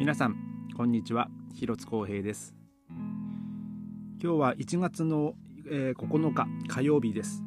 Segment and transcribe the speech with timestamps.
[0.00, 0.36] 皆さん
[0.78, 1.28] こんにちは。
[1.52, 2.54] 広津光平です。
[2.88, 5.34] 今日は1月の、
[5.70, 7.42] えー、9日火曜日です、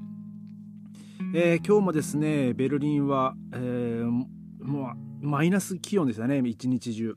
[1.33, 4.93] えー、今日もですねベルリンは、えー、も
[5.23, 7.15] うマイナス気温でしたね一日中。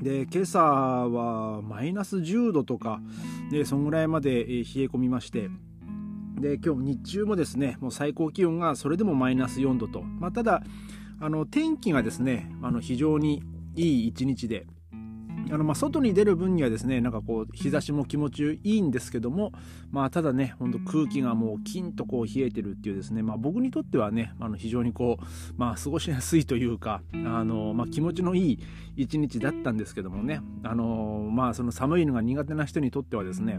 [0.00, 3.02] で今朝はマイナス10度とか
[3.50, 5.50] でそんぐらいまで冷え込みまして。
[6.40, 10.62] で今日日中もですねもう最高気温がそれでもマイナス4度と、まあ、ただ
[11.20, 13.42] あの天気がですねあの非常に
[13.74, 14.66] いい一日で
[15.50, 19.52] あのまあ外に出る分にはですねなんかこう日差しも気持ちいいんですけども
[19.90, 25.24] まあただねほんと空気がもうキンとこう冷えてるっていうですねまあ僕にとってはねあの非常にこう
[25.56, 28.58] まあ過ごしやすいというかあのまあ気持ちのいい
[28.96, 33.58] 一日だったんですけどもねあのまあその寒いのが苦手な人にとってはですね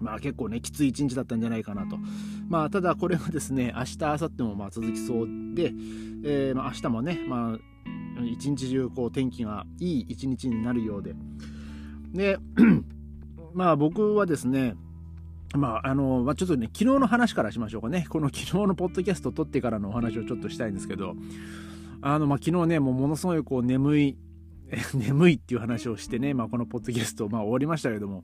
[0.00, 1.98] まあ結構ね、きつい一日だったんじゃないかなと。
[2.48, 5.72] まあただこれはですね、明日、明後日もまあ続きそうで、
[6.24, 7.58] えー、まあ明日もね、まあ
[8.24, 11.14] 一日中こう天気がいい一日になるようで。
[12.12, 12.38] で
[13.54, 14.74] まあ僕はですね
[15.54, 18.06] まああの、まあ、ちょっとね昨日の話からしましょうかね。
[18.08, 21.14] この 昨日のポッドキャスト撮ってからのお話をちょっとしたいんですけど。
[22.00, 24.16] あの、まあ、昨日ねもうものすごいこう眠い
[24.94, 28.22] 眠いっていう話をしてね、まあ、このポッドキャスト、まあ、終わりましたけども、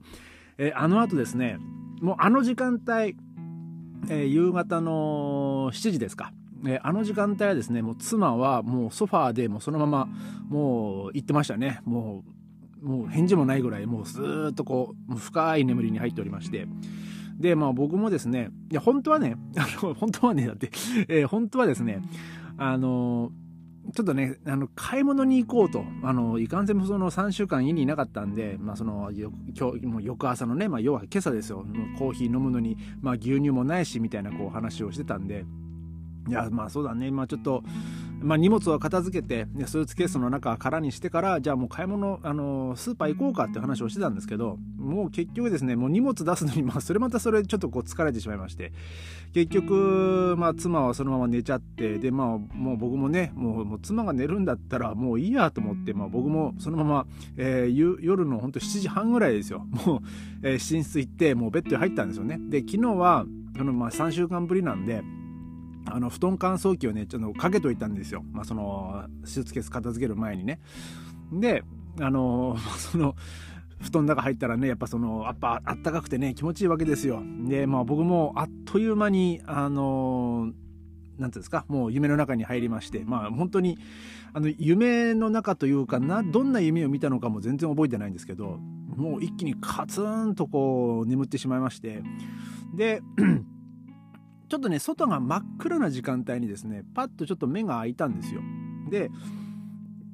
[0.57, 1.57] えあの後ですね
[2.01, 3.15] もうあの時間帯、
[4.09, 6.33] えー、夕方の7時ですか
[6.67, 10.07] えあの時間帯はですねもう妻はもうソファーでもうそのまま
[10.47, 12.23] もう行ってましたねも
[12.83, 16.67] うもう返事もないぐらいもうずっとこう深い眠りに入っておりまして
[17.37, 20.69] でまあ僕もですねいや本当はね あの本当はねだって、
[21.07, 22.01] えー、本当はですね
[22.57, 23.31] あの
[23.93, 25.85] ちょっとね、あの、買い物に行こうと。
[26.03, 29.31] あの、いかんせんもその3週間家にいなかったんで、まあその、今
[29.73, 31.65] 日、もう翌朝のね、まあ要は今朝ですよ。
[31.97, 35.45] コーヒー飲むのに、まあ牛乳もないし、みたいなこう話をしてたんで、
[36.27, 37.11] いやまあそうだね。
[37.11, 37.63] まあちょっと、
[38.19, 48.71] まあ、荷物を片付けてスーツケースの中空にしてからじゃあもう買い物あのスーパー行こうかって話をしてたんですけどもう結局ですねもう荷物出すのに まあそれまたそれちょっとこう疲れてしまいまして
[49.33, 59.67] 結局まあ妻はそのまま寝ちゃってでまあもう僕もねもうもう妻が寝るんだったらもういいやと思って、まあ、僕もそのまま、えー、夜のほんと7時半ぐらいですよ。
[59.85, 59.99] もう、
[60.41, 62.39] えー、寝室行ってもうベッドに入ったんですよね。
[62.49, 63.25] で昨日は
[63.57, 65.03] あのまあ3週間ぶりなんで
[65.85, 70.59] あの布団乾燥機をねちょっとかけといたんですよ、まあ、そのスーツケース片付ける前にね。
[71.31, 71.63] で
[71.99, 73.15] あの その
[73.81, 77.21] 布団の中入ったらねやっぱそのやっぱあったかくてね気持ちいいわけですよ。
[77.47, 80.51] でまあ僕もあっという間にあの
[81.17, 83.03] 何ていうんですかもう夢の中に入りまして。
[83.05, 83.77] まあ本当に
[84.33, 88.59] あの夢の中というかなどんな夢を見たのかも全然覚えてないんですけど
[88.95, 92.01] もう一気にカツンとこう眠ってしまいまして。
[92.73, 93.01] で
[94.47, 98.41] ちょっとね外が真っ暗な時間帯にですねパッとちょっと目が開いたんですよ。
[98.89, 99.09] で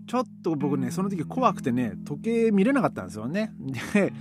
[0.07, 3.53] ちょっと僕ねその時怖くてね時計見れなかったんですよね。
[3.93, 4.13] で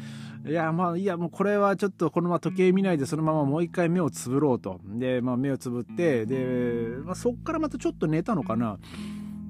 [0.47, 4.81] いやまあいやもうこれはちょっとこのまま時計見ないでそのままもう一回目をつぶろうと。
[4.85, 8.79] で、まあ、目をつぶってで、まあ、そっからまたちょっと寝たのかな。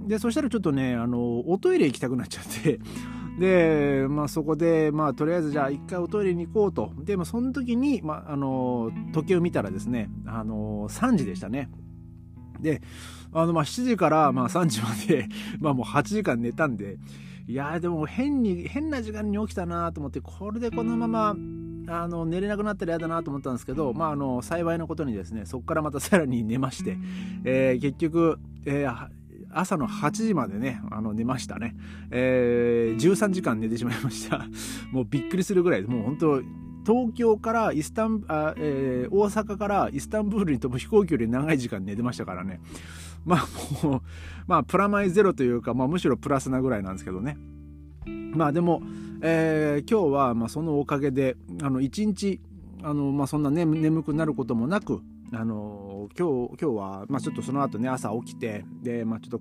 [0.07, 2.81] でそしたらちょっとねあのおトイレ行きたくなっちゃって。
[3.41, 6.93] で、まあ、そこで、まあ、とりあえずじゃあ一回おトイレに行こうと。
[6.99, 11.71] で、まあ、その時に、まあ、あの、時計を見たらですね、あの、3時でしたね。
[12.61, 12.83] で、
[13.33, 15.27] あの、まあ、7時から、まあ、3時まで
[15.59, 16.99] まあ、もう8時間寝たんで、
[17.49, 21.35] いやでも変に、変な時間に起きたなと思って、これでこのまま、
[21.89, 26.99] あの、寝れなくなったら嫌だなと思ったんですけど、まあ、あの、幸いなことにですね、そこからまたさらに寝まして、
[27.45, 29.09] えー、結局、えー、
[29.53, 31.77] 朝の8時までね、あの寝ましたね。
[32.11, 34.47] えー、13時間寝てしまいました。
[34.93, 36.43] もうびっくりするぐらい、もう本当
[36.87, 42.61] 東京からイスタンあ、えー、大阪からイスタンブールに飛ぶ飛行機より長い時間寝てましたからね。
[43.25, 44.03] まあもう、
[44.47, 47.37] まあプラマイゼロというか、まあむしろプラスなぐらいなんですけどね。
[48.35, 48.83] まあでも、
[49.23, 52.41] えー、今日はまあそのおかげで、あの一日、
[52.83, 55.03] あのまあそんな、ね、眠くなることもなく、
[55.33, 59.41] あの今日今日は、まあ、ちょっとその後ね朝起きてで、まあ、ちょっと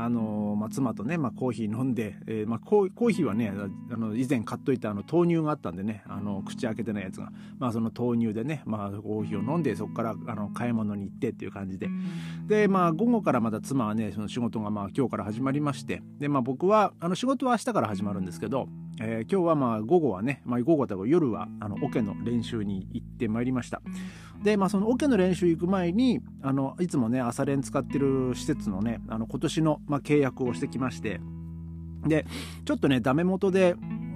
[0.00, 3.52] あのまあ、妻とね、まあ、コーヒー飲んで、えーまあ、コーヒーはね
[3.90, 11.88] あの以前買っといたあの豆乳があったんでねあの口開けてないやつが、まあ、その豆乳でね、まあ、コーヒーを飲んでそこからあの買い物に行ってっていう感じで。
[12.46, 18.68] で、まあ、午後からまた妻はねその仕事がまあ今日から始まりましてで、まあ、僕はあの仕事は明日から始まるんですけど、
[19.00, 23.82] えー、今日はまあ午後はね、まあ、午後とか夜はあのオケの練習に行ってまいりました。
[24.42, 31.20] で、まあ、そのオケの練習行く前にあのいつもね朝練使ってる施設のねあの今年の、まあ、契約をしてきまして
[32.06, 32.24] で
[32.64, 33.74] ちょっとねダメ元で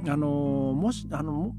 [0.09, 1.53] あのもしあの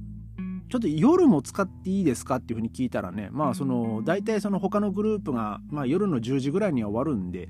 [0.70, 2.38] ちょっと夜も使っていいですか？
[2.38, 7.48] っていうふうに聞いたらね、まあその、大体その他のグループが、まあ夜の10時ぐらいには終わるんで、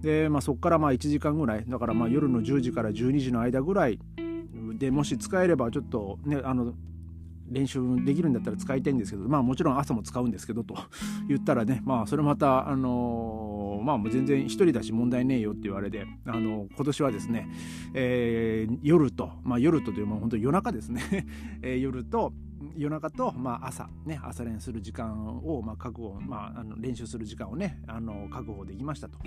[0.00, 3.98] で、まあそこからまあ1時間ぐらい、だからまあ夜の10時から12時の間ぐらい
[4.78, 6.72] でもし使えればちょっとね、あの、
[7.52, 10.74] 練習できるんだったら使いたいんですけどまあもちろん朝も使うんですけどと
[11.28, 17.48] 言ったらねまあそれまたあの、まあもう全然一人だし問題ねえよって言われてあの今年はですね、
[17.94, 21.26] えー、夜とまあ夜とというも本当夜中ですね、
[21.62, 22.32] えー、夜と
[22.76, 29.18] 夜中と、まあ、朝ね朝練する時間を、まあ、確保、まあ、あの練習する時間をねあの確保できましたと。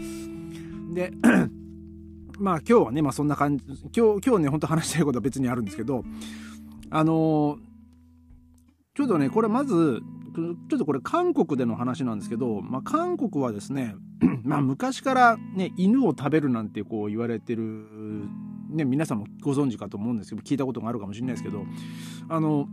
[0.93, 1.11] で
[2.39, 3.63] まあ今日はね、まあ、そんな感じ
[3.95, 6.03] 今日今日ね本当話したいことは別にあるんですけど
[6.89, 10.01] あのちょっとねこれまず
[10.69, 13.95] ちょっとこれ韓国での話なんですけど、まあ、韓国はですね
[14.43, 17.85] まあ昔からね犬を食べるなんてこう言われてる、
[18.69, 21.63] ね、皆さんもご存知かと思うんですけど聞いたことがあるかもしれないですけど
[22.27, 22.67] あの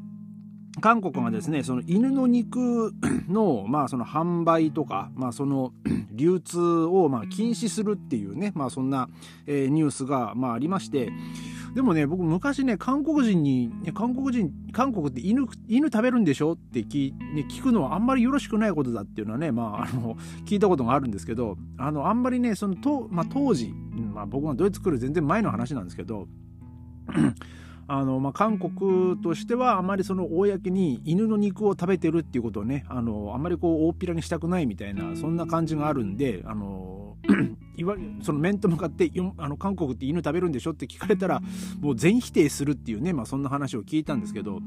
[0.81, 2.95] 韓国がですねその犬の肉
[3.29, 5.73] の,、まあその販売とか、まあ、その
[6.13, 9.09] 流通をま禁止するっていうね、まあ、そんな、
[9.47, 11.11] え、ニュースがまあありまして
[11.75, 23.73] でもね僕昔ね韓国人に韓国人韓国って犬犬食べるんでしょって聞,、ね、聞くのはあんまりよろしくないことだっていうのはね、まあ、あの 聞いたことがあるんですけどあのあんまりねそのと、まあ、当時、
[24.15, 26.29] まあ、僕がドイツ来る全然前の話なんですけど
[27.89, 37.17] あのまあ、韓国としてはあまりその公に犬の肉を食べてるっていうことをねあのあんまりこう大っぴらにしたくないみたいなそんな感じがあるんであの
[37.77, 41.41] いわその面と向かってあの韓国って犬食べるんでしょって聞かれたら
[41.81, 44.61] もう全否定するっていうね、まあ、そんな話を聞いたんですけど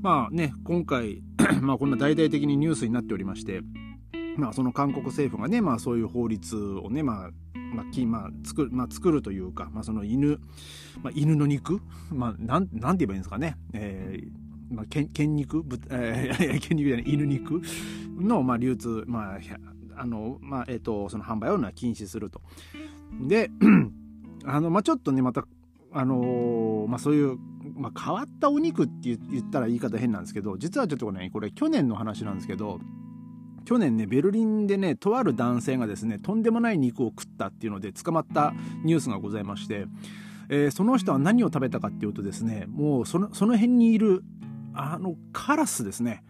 [0.00, 1.22] まあね今回
[1.60, 3.62] まあこんな大々的にニュースになっておりまして。
[4.36, 7.30] まあ、その韓国政府がね、まあ、そういう法律をね、まあ
[7.74, 10.40] まあまあ、作るまあ、作るというか、まあ、その犬、
[11.02, 17.62] まあ、犬の肉、まあ、なんなんて言えばいいんですかね、えーまあ、け 犬肉、えー、 犬肉じゃない犬肉
[18.18, 19.38] の、まあ、流通、まあ
[19.96, 22.40] あのまあえーと、その販売を禁止すると。
[23.22, 23.50] で
[24.44, 25.46] あの、まあ、ちょっとねまた
[25.92, 27.38] あのー、まあ、そういう、
[27.74, 32.80] まあ、変わったお肉って言ったら言い方変なんですけど実はちょっとねこれ去年の話なんですけど
[33.64, 38.52] 去年ねベルリンでねとある男性がですねとんでもない肉を食ったっていうので捕まった
[38.84, 39.86] ニュースがございまして、
[40.48, 44.22] えー、その人は何を食べたかっていうとですねもうそのその辺にいる
[44.74, 46.22] あのカラスですね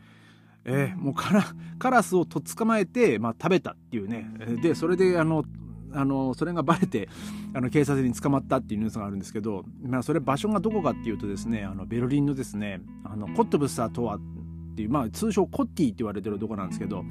[0.67, 1.45] えー、もうカラ
[1.79, 4.29] カラスをと捕まえて、まあ、食べたっていうね。
[4.61, 5.45] でそれであの
[5.93, 7.09] あのそれがバレて
[7.55, 14.21] あの警察に捕まったっていうニュースがあるんですけど、まあ、それ場所がどこかっていうとですねあのベルリンのですねあのコットブスターとはっ
[14.77, 17.05] ていう、まあ、通称コッティって言われてるとこなんですけど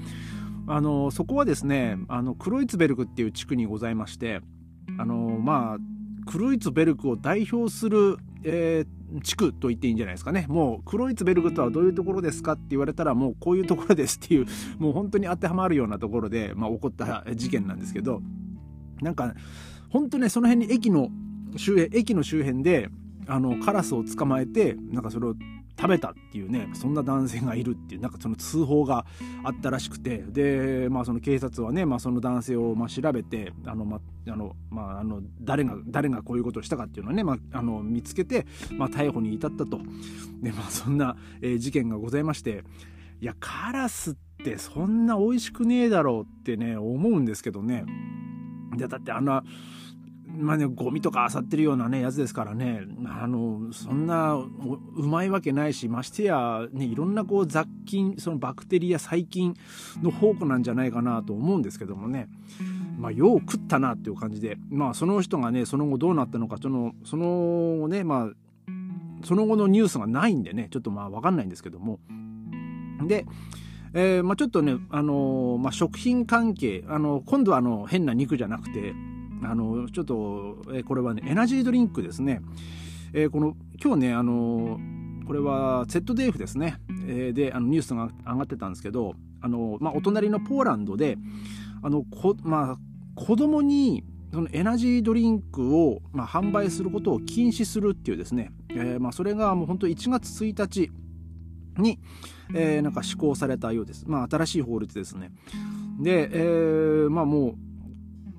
[0.67, 4.41] あのそこはですねあのクロイツベルクっていう地区にございまして
[4.99, 10.45] あのまあクロイツベルクを代表する、えー、地区と言っていいんじゃないですかね。
[10.47, 14.45] もうクロイツベルグとはどういうところですかって言われたらもうこういうところですっていう
[14.77, 18.21] もう本当に当てはまるようなところで、まあ、起こった事件なんですけど
[19.01, 19.33] なんか
[19.89, 21.09] 本当ねその辺に駅の
[21.57, 22.89] 周辺駅の周辺で
[23.27, 25.35] あのカラスを捕まえてなんかそれを
[25.77, 29.05] 食べたっていうねそんな男性がいるっていうなんかその通報が
[29.43, 39.79] あったらしくてでまあその警察はね、まあ、その男性をま調べてあの、まあのまあ、の誰が誰がこういうことをしたかっていうのをね、まあ、の見つけて、ま、逮捕に至ったと。
[40.41, 42.63] で、まあ、そんな、え、事件がございまして
[43.21, 47.85] いやカラスってそんな美味しくねえだろうってね思うんですけどね。
[48.75, 49.43] でだってあんな
[50.37, 52.81] まあね、ゴミとか漁ってるようなねやつですからね。
[53.05, 54.49] あのそんなう
[54.95, 59.55] まいわけないしましてや、ね、いろんなこう雑菌そのバクテリア細菌
[60.01, 62.27] の宝庫なんじゃないかなと思うんですけどもね、
[62.97, 71.99] まあ、よう食ったなっていう感じで、まあ、その人がねその後どうなったのかそのそのねまあその後のニュースがないんでねちょっとまあ分かんないんですけども。
[73.07, 73.25] で
[73.97, 78.93] えーまあ、ちょっとね、あのー、まあ、食品関係あの今度はあの変な肉じゃなくて
[79.43, 82.41] あのちょっと、えこれはねエナジードリンクですね、
[83.13, 84.79] えー、この今日ねあの
[85.25, 91.17] これは ZDF ですね、えー、であのニュースが上がってたんですけどあの、まあ、お隣のポーランドで
[91.83, 92.77] あのこ、まあ、
[93.15, 100.91] 子供にそのエナジードリンクを、まあ、販売することを禁止するっていうですね、えーまあ、それがもう本当1月1日
[101.77, 101.99] に、
[102.53, 104.03] えー、なんか施行されたようです。
[104.07, 105.31] まあ、新しい法律ですね。
[105.99, 107.55] で、えー、まあもう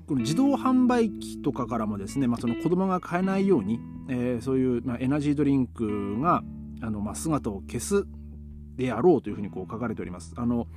[0.07, 6.43] この自動販売機とかからもですね、まあ、その子供が買えないように、えー、そういう、まあ、エナジードリンクが
[6.81, 8.05] あの、まあ、姿を消す
[8.77, 10.33] であろうというふうにこう書かれております。
[10.37, 10.67] あの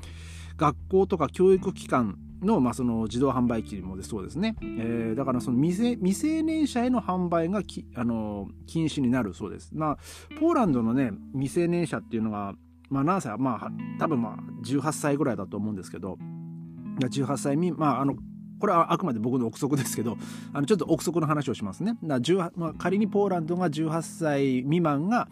[0.57, 9.71] 学校とか教育機関の,、まあその自動販売機もそうですね、えー、だからその未成年者への販売がきあの禁止になるそうです。
[9.75, 9.99] まあ、
[10.41, 12.55] ポーランドのね未成年者っていうのが
[12.89, 16.19] まあ何歳まあ多分まあ18歳ぐらいだと思うんですけど
[17.01, 18.17] 18歳未まああの
[18.61, 20.17] これはあくまで僕の憶測ですけど
[20.53, 21.97] あのちょっと憶測の話をしますね。
[22.03, 25.29] まあ、仮にポーランドが18歳未満が、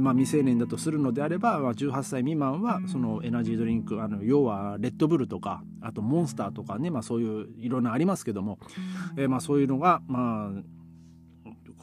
[0.00, 8.58] まあ、未成年だとするのであれば、まあ、18歳未満はそのエナジードリンクあの要はレッドブルとかあとモンスターとかね、まあ、そういういろんなありますけども、
[9.16, 10.78] えまあ、そういうのがまあ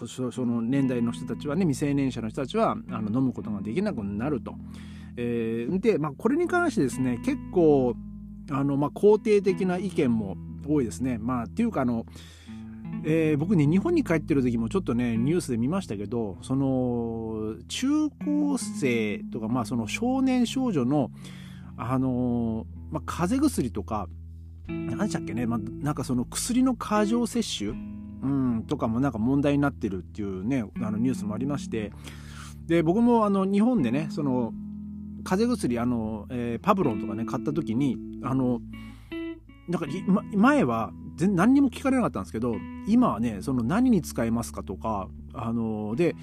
[0.08, 4.56] その年代の人たちはね未成年者の人たちはあの飲むことができなくなると。
[5.18, 7.96] えー、で、まあ、これに関してですね結構
[8.52, 10.36] あの、まあ、肯定的な意見も
[10.68, 11.18] 多いですね。
[11.18, 12.06] まあ、っていうかあの、
[13.04, 21.12] えー、僕ね日本に帰ってる時もちょっとねニュースで見ましたけどその中高生とか、まあ、その少年少女の
[21.78, 24.08] あの、まあ、風邪薬とか
[24.68, 31.92] 何でしたっけね、まあ、なんかその薬の過剰摂取、うん、とかもなんか問題になってるっていうねあのニュースもありまして
[32.66, 34.54] で僕もあの日本でねその
[35.24, 38.62] 風邪薬あの、えー、パブロンとかね買った時にあの
[39.70, 42.56] んか、ま、前は全何にも聞かれなかったんですけど
[42.88, 46.16] 今はねその何に使えますかとかあので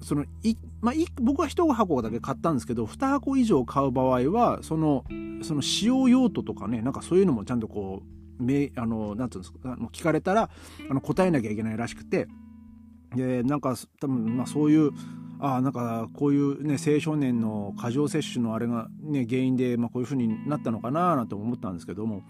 [0.00, 5.04] そのい、まあ、い僕は1箱だけ買ったんですけど2箱以上買う場合はその
[5.42, 8.02] その使用用途とかねなんかそういうのもちゃんとこ
[8.38, 10.50] うめあのなんていうんですか聞かれたら
[10.90, 12.26] あの答えなきゃいけないらしくて
[13.14, 14.90] でなんか多分まあそういう
[15.38, 22.22] あなんかこういうね青少年の過剰摂取のあれがね原因で、まあ、こういうふうになったのかななんて思ったんですけども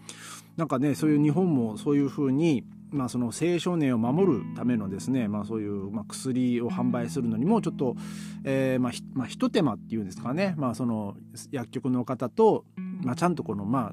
[0.57, 7.97] なんかねそういう日本もそういうふうにまあ、その青少年を守るためのですね、まあ、そういう、まあ、薬を販売するのにもちょっと、
[8.45, 11.17] えーまあまあ、ひと手間っていうんですかね、まあ、その
[11.51, 12.67] 薬局の方と、
[13.03, 13.93] まあ、ちゃんとこの、ま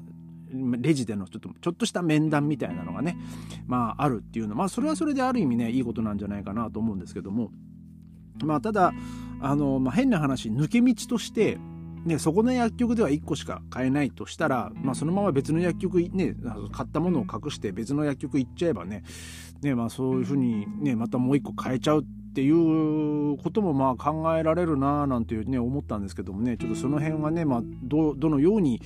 [0.52, 3.16] レジでのちょっとちょっとした面談みたいなのがね、
[3.66, 7.50] まあ、あるっていうのは、まあ、それはそれである意味ねいいことなんじゃないかなと思うんですけども。
[8.42, 8.94] まあ、ただ
[9.42, 11.58] あの、まあ、変な話抜け道として
[12.04, 16.34] ね、そこの薬局では1個しか買えないとしたら、まあ、そのまま別の薬局ね
[16.72, 19.02] 買ったものを隠して別の薬局行っちゃえばね
[19.60, 28.80] ね、まあ、そういうふうに、ね、またもう1個買えちゃうっていうこともまあ考えられるななんていうね思ったんですけどもねちょっとその辺はね、まあ、どどのように、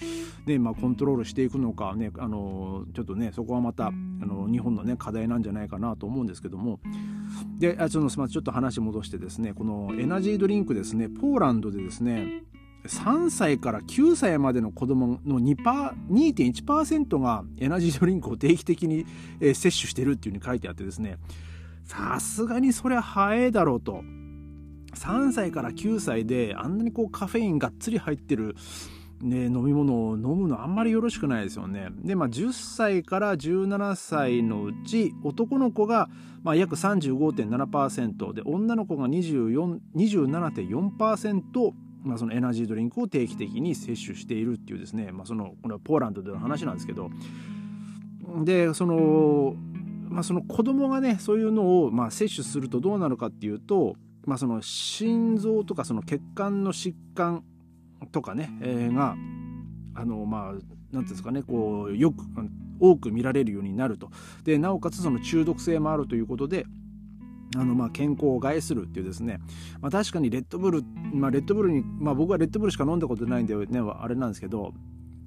[0.46, 6.80] ねまあ、コントロールしていくのかねあのちょっとねそこはまたあの日本のね課題なんじゃないかなと思うんですけども。
[7.58, 12.44] であちょっとちょっと話戻してですねこのエナジードリンクですねポーランドでですね
[12.86, 19.06] 3歳から9歳までの子供の2.1%がエナジードリンクを定期的に
[19.40, 21.16] 摂取してるっていうふうに書いてあってですね。
[21.84, 24.02] さすがにそれは早いだろうと。
[24.94, 28.54] 3歳から9歳であんなにこうカフェインがっつり入ってる、
[29.20, 31.88] ね、飲み物を飲むのあんまりよろしくないですよね。
[32.02, 36.08] で、まあ、10歳から17歳のうち男の子が
[36.42, 41.72] まあ約35.7%で女の子が27.4%
[42.04, 47.10] まあ、そのエナジードリンクを定期的に摂取しているっていうですね、まあ、そのこれはポーランドでの話なんですけど
[48.44, 49.56] でその
[50.14, 53.96] まあ、その子供がねそういうのをまあ摂取するとどうなるかっていうと、
[54.26, 57.42] まあ、その心臓とかその血管の疾患
[58.12, 59.16] とかね、えー、が
[59.94, 62.24] あのまあ何ていうんですかねこうよく
[62.78, 64.10] 多く見られるようになると。
[64.44, 66.66] でなおかつその中毒性もあるということで
[67.56, 69.40] あのまあ健康を害するっていうですね、
[69.80, 70.82] まあ、確かにレッドブル、
[71.12, 74.72] まあ、レッドブルに、まあ、僕はレッドブルしか飲んだことないんでねあれなんですけど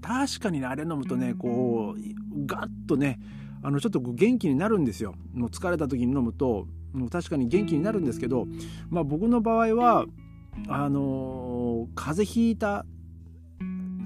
[0.02, 3.20] 確かにねあれ飲むとねこうガッとね
[3.64, 5.16] あのちょっと元気になるんですよ。
[5.34, 8.48] もう疲れた時に飲むともう確かに元気になるんですけど、
[8.90, 10.06] まあ、僕の場合は
[10.68, 12.86] あのー、風邪ひいた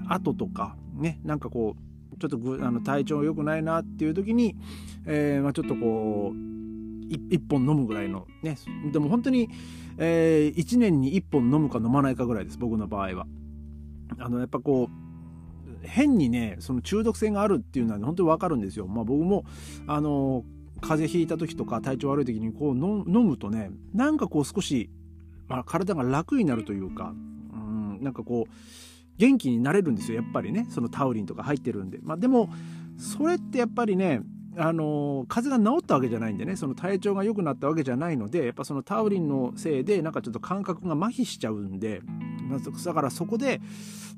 [0.08, 4.56] 後とかねなんかこうちょっとあの体調良くないなっていう時に、
[5.06, 6.51] えーまあ、ちょっとこう
[7.14, 8.56] 1本飲むぐらいのね
[8.92, 9.48] でも本当に、
[9.98, 13.26] えー、1年に1本飲むか飲まないかぐらいです僕の場合は。
[14.18, 18.86] あのやっぱこう変にねその中毒性があるっていうのは、ね、本当に分かるんですよ。
[18.86, 19.44] まあ、僕も
[19.86, 20.44] あの
[20.80, 24.90] 風邪ひいた時とか体調悪い時にこう飲むとねなんかこう少し、
[25.48, 27.14] まあ、体が楽になるというか
[27.52, 28.52] うんなんかこう
[29.18, 31.98] 元気になれるんですよやっぱりねそのタウリンとか入ってるんで。
[32.02, 32.50] まあ、でも
[32.98, 34.22] それってやっぱりね
[34.56, 42.02] あの風邪が治ったわけじゃないんでねその体調が良くなったわけじゃないのでやっぱそのタウリンのせいでなんかちょっと感覚が麻痺しちゃうんで、
[42.84, 43.60] だからそこで、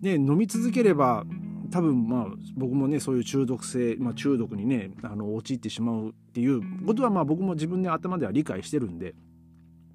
[0.02, 1.24] ね、飲み続ければ
[1.70, 2.26] 多分まあ
[2.56, 9.14] 僕もねそういう中毒性、まあ、中毒にねあの陥ってしまうっていうことはまあ僕も自分で頭では理解してるんで。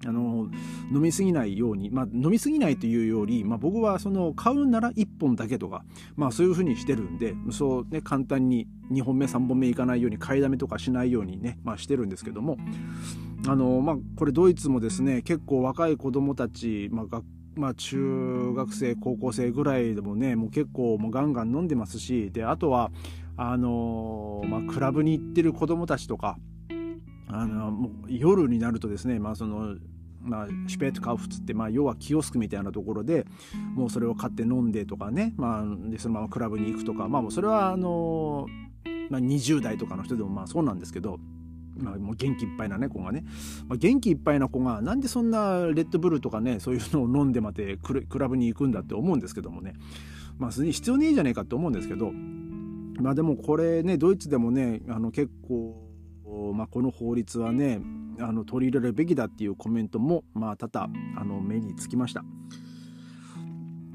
[0.06, 0.48] あの
[0.92, 5.84] 飲み過ぎないように、まあ、飲み過ぎないというより、まあ、僕はその買うなら1本だけとか、
[6.16, 12.56] まあ、そういうふうにしてるんでそう、ね、簡単に2本目3本目いかないように買いだめとかしないようにね、まあ、してるんですけども
[13.46, 17.22] あの、まあ、これドイツもですね結構若い子どもたち、まあ、
[17.54, 22.90] まあ、中学生高校生ぐらいでもねもう結構もうガンガン飲んでますしであとは
[23.36, 26.38] あの、まあ、クラブに行ってる子供たちとか
[27.32, 29.76] あのもう夜になるとですね、まあその
[30.22, 33.24] まあ、シュペートカウフつって、まあ、要はキオスクみたいなところで
[33.74, 38.46] もうそれを買って飲んでとかね、まあ、でそのままクラブに行くとか、まあ、もうそれはあの
[39.08, 41.18] まあ、20代とかの人でもまあそうなんですけど、
[41.76, 43.24] まあ、もう元気いっぱいなね子がね、
[43.66, 49.74] まあ、元気いっぱいな子がなんでそんなレッドブルとかねそういうのを飲んでまでクラブに行くんだって思うんですけどもね。
[50.38, 55.89] まあ必要ねえじゃねえかって思うんですけどまあでもこれねドイツでもねあの結構
[56.60, 57.80] まあ、この法律はね
[58.18, 62.22] あの取り入れるべきだっていうコメントも、まあ、多々あの目につきました。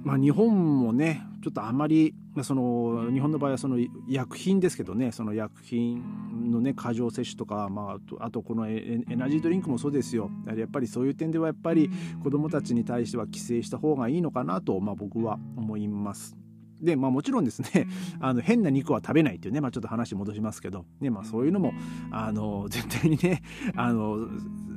[0.03, 3.77] まあ、日本もねちょっとあまり、ま、その日本の場合はその
[4.09, 11.91] 薬品ですけどねその薬品のね過剰摂取とか、まあ、あとこのエナジードリンクもそうですよやっぱりそういう点ではやっぱり
[12.23, 16.35] 子どもたちに対しては規制した方がいいのかなと、まあ、僕は思います。
[16.81, 17.87] で、まあもちろんですね、
[18.19, 21.73] あの変な肉は食べないっていうね、まあちょっと話戻しますけど、ね、まあそういうのも、
[22.11, 23.41] あの、絶対にね、
[23.75, 24.27] あの、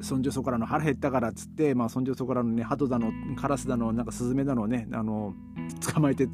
[0.00, 5.34] そんじょそこらの腹減ったからっつって、まあそんじょそこらのね、鳩だの、カラスだの、なんかスズメだのね、あの、
[5.92, 6.28] 捕まえて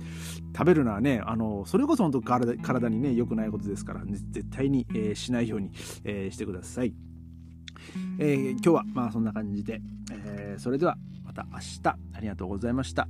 [0.56, 5.70] 食べるのはね、あの、それこそ本当体体にね、良くないことですから、ね、絶対に、えー、しないように、
[6.04, 6.94] えー、してください。
[8.18, 9.80] えー、今日はまあそんな感じで、
[10.12, 13.08] えー、それではまた明日ありがとうございました。